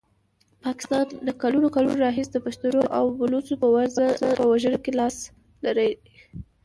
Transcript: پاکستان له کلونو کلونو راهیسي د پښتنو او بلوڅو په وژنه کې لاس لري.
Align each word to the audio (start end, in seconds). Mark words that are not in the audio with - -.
پاکستان 0.63 1.05
له 1.25 1.31
کلونو 1.41 1.67
کلونو 1.75 2.01
راهیسي 2.05 2.29
د 2.33 2.37
پښتنو 2.45 2.81
او 2.97 3.03
بلوڅو 3.19 3.53
په 4.37 4.43
وژنه 4.51 4.77
کې 4.83 4.91
لاس 4.99 5.15
لري. 5.65 5.91